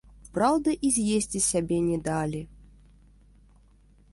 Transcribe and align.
Праўда, 0.35 0.69
і 0.87 0.89
з'есці 0.95 1.39
сябе 1.49 1.77
не 1.91 1.99
далі. 2.09 2.41